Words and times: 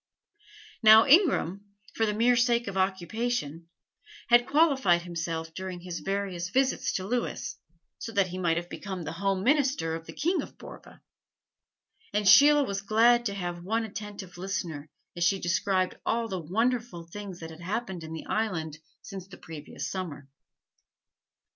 Now 0.81 1.05
Ingram, 1.05 1.63
for 1.93 2.07
the 2.07 2.13
mere 2.15 2.35
sake 2.35 2.67
of 2.67 2.75
occupation, 2.75 3.69
had 4.29 4.47
qualified 4.47 5.03
himself 5.03 5.53
during 5.53 5.81
his 5.81 5.99
various 5.99 6.49
visits 6.49 6.91
to 6.93 7.05
Lewis, 7.05 7.59
so 7.99 8.11
that 8.13 8.29
he 8.29 8.39
might 8.39 8.57
have 8.57 8.67
become 8.67 9.03
the 9.03 9.11
home 9.11 9.43
minister 9.43 9.93
of 9.93 10.07
the 10.07 10.13
King 10.13 10.41
of 10.41 10.57
Borva; 10.57 11.01
and 12.13 12.27
Sheila 12.27 12.63
was 12.63 12.81
glad 12.81 13.27
to 13.27 13.35
have 13.35 13.63
one 13.63 13.83
attentive 13.85 14.39
listener 14.39 14.89
as 15.15 15.23
she 15.23 15.39
described 15.39 15.99
all 16.03 16.27
the 16.27 16.39
wonderful 16.41 17.03
things 17.05 17.39
that 17.39 17.51
had 17.51 17.61
happened 17.61 18.03
in 18.03 18.11
the 18.11 18.25
island 18.25 18.79
since 19.03 19.27
the 19.27 19.37
previous 19.37 19.87
summer. 19.91 20.27